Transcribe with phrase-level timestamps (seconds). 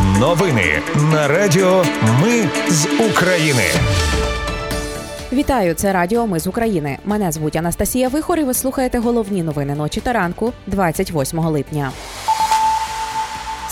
[0.00, 1.84] Новини на Радіо
[2.22, 3.62] Ми з України.
[5.32, 6.98] Вітаю, це Радіо Ми з України.
[7.04, 11.90] Мене звуть Анастасія Вихор і Ви слухаєте головні новини ночі та ранку 28 липня.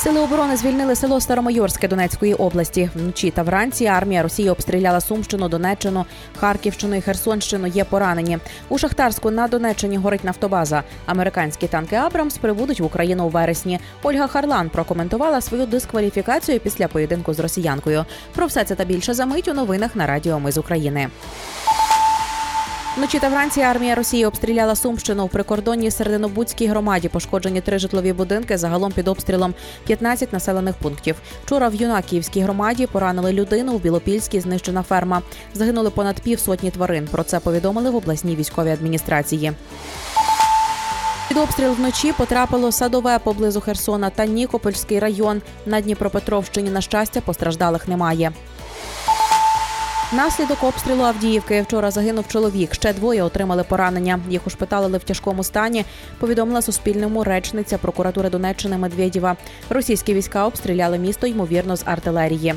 [0.03, 2.91] Сили оборони звільнили село Старомайорське Донецької області.
[2.95, 6.05] Вночі та вранці армія Росії обстріляла Сумщину, Донеччину,
[6.37, 7.67] Харківщину і Херсонщину.
[7.67, 8.39] Є поранені.
[8.69, 10.83] У Шахтарську на Донеччині горить нафтобаза.
[11.07, 13.81] Американські танки Абрамс прибудуть в Україну у вересні.
[14.03, 18.05] Ольга Харлан прокоментувала свою дискваліфікацію після поєдинку з росіянкою.
[18.35, 21.09] Про все це та більше за мить у новинах на Радіо Ми з України.
[22.97, 25.27] Вночі та вранці армія Росії обстріляла Сумщину.
[25.27, 28.59] В прикордонній Серединобудській громаді пошкоджені три житлові будинки.
[28.59, 29.55] Загалом під обстрілом
[29.87, 31.17] 15 населених пунктів.
[31.45, 33.73] Вчора в Юнакіївській громаді поранили людину.
[33.73, 35.23] У Білопільській знищена ферма.
[35.55, 37.09] Загинули понад півсотні тварин.
[37.11, 39.53] Про це повідомили в обласній військовій адміністрації.
[41.29, 45.43] Під обстріл вночі потрапило садове поблизу Херсона та Нікопольський район.
[45.67, 48.33] На Дніпропетровщині, на щастя, постраждалих немає.
[50.13, 52.75] Наслідок обстрілу Авдіївки вчора загинув чоловік.
[52.75, 54.21] Ще двоє отримали поранення.
[54.29, 55.85] Їх ушпиталили в тяжкому стані.
[56.19, 59.37] Повідомила Суспільному речниця прокуратури Донеччини Медведєва.
[59.69, 62.55] Російські війська обстріляли місто ймовірно з артилерії.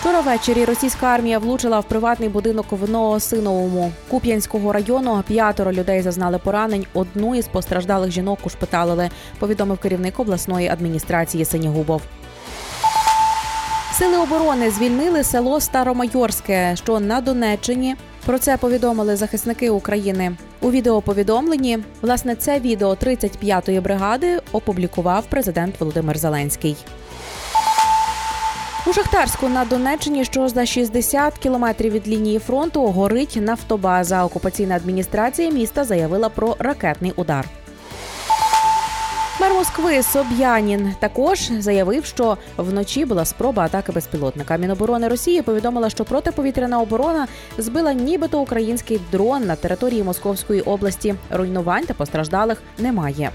[0.00, 5.22] Вчора ввечері російська армія влучила в приватний будинок в Новосиновому Куп'янського району.
[5.28, 6.86] П'ятеро людей зазнали поранень.
[6.94, 9.10] Одну із постраждалих жінок ушпиталили.
[9.38, 12.02] Повідомив керівник обласної адміністрації Синігубов.
[13.98, 17.96] Сили оборони звільнили село Старомайорське, що на Донеччині.
[18.26, 20.36] Про це повідомили захисники України.
[20.60, 26.76] У відеоповідомленні власне це відео 35-ї бригади опублікував президент Володимир Зеленський.
[28.86, 34.24] У Шахтарську на Донеччині, що за 60 кілометрів від лінії фронту, горить нафтобаза.
[34.24, 37.48] Окупаційна адміністрація міста заявила про ракетний удар.
[39.46, 44.56] Мер Москви Соб'янін також заявив, що вночі була спроба атаки безпілотника.
[44.56, 51.14] Міноборони Росії повідомила, що протиповітряна оборона збила нібито український дрон на території Московської області.
[51.30, 53.30] Руйнувань та постраждалих немає.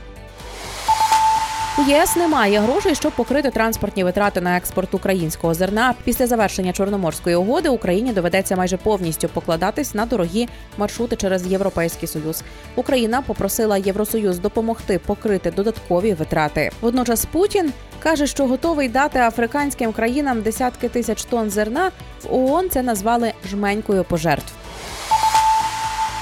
[1.78, 5.94] У ЄС немає грошей, щоб покрити транспортні витрати на експорт українського зерна.
[6.04, 12.44] Після завершення чорноморської угоди Україні доведеться майже повністю покладатись на дорогі маршрути через європейський союз.
[12.76, 16.72] Україна попросила Євросоюз допомогти покрити додаткові витрати.
[16.82, 21.92] Водночас Путін каже, що готовий дати африканським країнам десятки тисяч тонн зерна.
[22.24, 24.54] В ООН це назвали жменькою пожертв.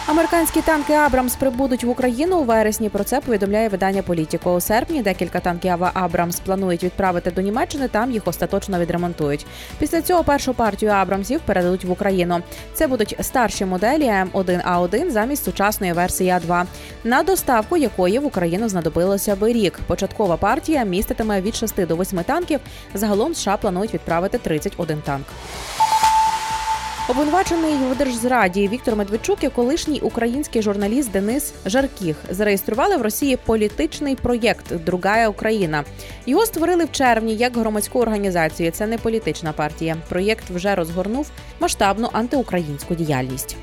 [0.10, 2.90] Американські танки Абрамс прибудуть в Україну у вересні.
[2.90, 4.54] Про це повідомляє видання Політіко.
[4.56, 7.88] У серпні декілька танків Абрамс планують відправити до Німеччини.
[7.88, 9.46] Там їх остаточно відремонтують.
[9.80, 12.42] Після цього першу партію Абрамсів передадуть в Україну.
[12.74, 16.66] Це будуть старші моделі М1А1 замість сучасної версії А2,
[17.04, 19.80] на доставку якої в Україну знадобилося би рік.
[19.88, 22.60] Початкова партія міститиме від 6 до 8 танків.
[22.94, 25.26] Загалом США планують відправити 31 танк.
[27.10, 34.16] Обвинувачений в держзраді Віктор Медведчук і колишній український журналіст Денис Жаркіх зареєстрували в Росії політичний
[34.16, 35.84] проєкт Другая Україна.
[36.26, 38.72] Його створили в червні як громадську організацію.
[38.72, 39.98] Це не політична партія.
[40.10, 43.58] Проєкт вже розгорнув масштабну антиукраїнську діяльність.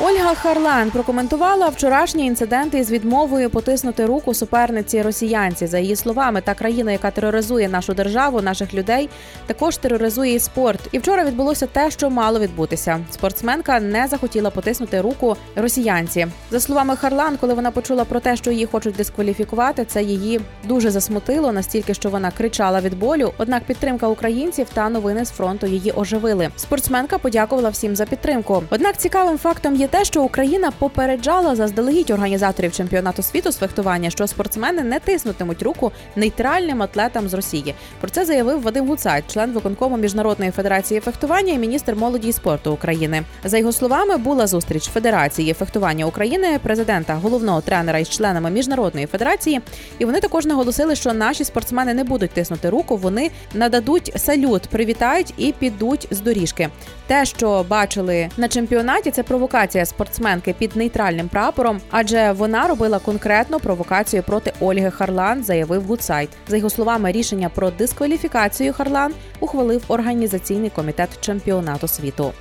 [0.00, 5.66] Ольга Харлан прокоментувала вчорашні інциденти з відмовою потиснути руку суперниці росіянці.
[5.66, 9.08] За її словами, та країна, яка тероризує нашу державу, наших людей,
[9.46, 10.80] також тероризує і спорт.
[10.92, 13.00] І вчора відбулося те, що мало відбутися.
[13.10, 16.26] Спортсменка не захотіла потиснути руку росіянці.
[16.50, 20.90] За словами Харлан, коли вона почула про те, що її хочуть дискваліфікувати, це її дуже
[20.90, 23.32] засмутило, настільки що вона кричала від болю.
[23.38, 26.50] Однак підтримка українців та новини з фронту її оживили.
[26.56, 28.62] Спортсменка подякувала всім за підтримку.
[28.70, 34.26] Однак цікавим фактом є те, що Україна попереджала заздалегідь організаторів чемпіонату світу з фехтування, що
[34.26, 37.74] спортсмени не тиснутимуть руку нейтральним атлетам з Росії.
[38.00, 42.72] Про це заявив Вадим Гуцайт, член виконкому міжнародної федерації фехтування і міністр молоді і спорту
[42.72, 43.22] України.
[43.44, 49.60] За його словами, була зустріч Федерації фехтування України, президента, головного тренера із членами міжнародної федерації.
[49.98, 52.96] І вони також наголосили, що наші спортсмени не будуть тиснути руку.
[52.96, 56.68] Вони нададуть салют, привітають і підуть з доріжки.
[57.06, 63.60] Те, що бачили на чемпіонаті, це провокація спортсменки під нейтральним прапором, адже вона робила конкретну
[63.60, 66.30] провокацію проти Ольги Харлан, заявив Гудсайт.
[66.48, 72.32] За його словами, рішення про дискваліфікацію Харлан ухвалив організаційний комітет чемпіонату світу.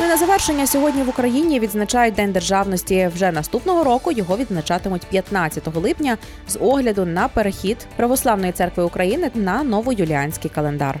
[0.00, 3.10] Ну і на завершення сьогодні в Україні відзначають День державності.
[3.14, 6.18] Вже наступного року його відзначатимуть 15 липня
[6.48, 11.00] з огляду на перехід православної церкви України на новоюліанський календар.